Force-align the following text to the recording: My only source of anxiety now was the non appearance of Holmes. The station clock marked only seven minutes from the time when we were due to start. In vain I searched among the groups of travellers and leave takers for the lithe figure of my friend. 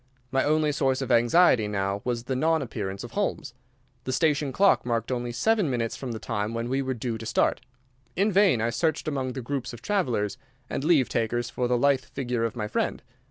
My 0.31 0.43
only 0.43 0.71
source 0.71 1.03
of 1.03 1.11
anxiety 1.11 1.67
now 1.67 2.01
was 2.03 2.23
the 2.23 2.35
non 2.35 2.63
appearance 2.63 3.03
of 3.03 3.11
Holmes. 3.11 3.53
The 4.05 4.11
station 4.11 4.51
clock 4.51 4.83
marked 4.83 5.11
only 5.11 5.31
seven 5.31 5.69
minutes 5.69 5.95
from 5.95 6.11
the 6.11 6.17
time 6.17 6.55
when 6.55 6.69
we 6.69 6.81
were 6.81 6.95
due 6.95 7.19
to 7.19 7.25
start. 7.27 7.61
In 8.15 8.31
vain 8.31 8.61
I 8.61 8.71
searched 8.71 9.07
among 9.07 9.33
the 9.33 9.43
groups 9.43 9.73
of 9.73 9.83
travellers 9.83 10.39
and 10.71 10.83
leave 10.83 11.07
takers 11.07 11.51
for 11.51 11.67
the 11.67 11.77
lithe 11.77 11.99
figure 12.01 12.43
of 12.45 12.55
my 12.55 12.67
friend. 12.67 13.03